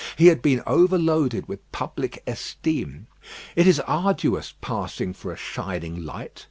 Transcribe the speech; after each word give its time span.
He 0.17 0.25
had 0.33 0.41
been 0.41 0.63
overloaded 0.65 1.47
with 1.47 1.71
public 1.71 2.23
esteem. 2.25 3.05
It 3.55 3.67
is 3.67 3.79
arduous 3.81 4.55
passing 4.59 5.13
for 5.13 5.31
a 5.31 5.37
shining 5.37 6.03
light. 6.03 6.39